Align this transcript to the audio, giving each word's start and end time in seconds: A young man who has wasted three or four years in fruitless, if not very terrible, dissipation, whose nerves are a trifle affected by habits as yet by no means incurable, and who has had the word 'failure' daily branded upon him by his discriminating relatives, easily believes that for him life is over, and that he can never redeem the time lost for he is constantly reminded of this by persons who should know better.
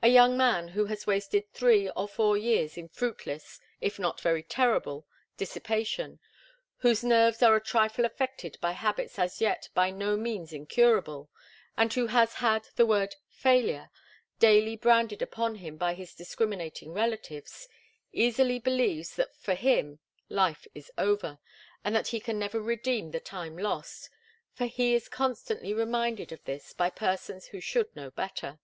A 0.00 0.06
young 0.06 0.36
man 0.36 0.68
who 0.68 0.84
has 0.86 1.08
wasted 1.08 1.52
three 1.52 1.90
or 1.90 2.06
four 2.06 2.36
years 2.36 2.76
in 2.76 2.88
fruitless, 2.88 3.58
if 3.80 3.98
not 3.98 4.20
very 4.20 4.44
terrible, 4.44 5.08
dissipation, 5.36 6.20
whose 6.76 7.02
nerves 7.02 7.42
are 7.42 7.56
a 7.56 7.60
trifle 7.60 8.04
affected 8.04 8.58
by 8.60 8.70
habits 8.70 9.18
as 9.18 9.40
yet 9.40 9.68
by 9.74 9.90
no 9.90 10.16
means 10.16 10.52
incurable, 10.52 11.30
and 11.76 11.92
who 11.94 12.06
has 12.06 12.34
had 12.34 12.68
the 12.76 12.86
word 12.86 13.16
'failure' 13.26 13.90
daily 14.38 14.76
branded 14.76 15.20
upon 15.20 15.56
him 15.56 15.76
by 15.76 15.94
his 15.94 16.14
discriminating 16.14 16.92
relatives, 16.92 17.66
easily 18.12 18.60
believes 18.60 19.16
that 19.16 19.34
for 19.34 19.54
him 19.54 19.98
life 20.28 20.68
is 20.76 20.92
over, 20.96 21.40
and 21.84 21.92
that 21.92 22.06
he 22.06 22.20
can 22.20 22.38
never 22.38 22.60
redeem 22.62 23.10
the 23.10 23.18
time 23.18 23.58
lost 23.58 24.10
for 24.54 24.66
he 24.66 24.94
is 24.94 25.08
constantly 25.08 25.74
reminded 25.74 26.30
of 26.30 26.44
this 26.44 26.72
by 26.72 26.88
persons 26.88 27.46
who 27.48 27.58
should 27.58 27.96
know 27.96 28.12
better. 28.12 28.60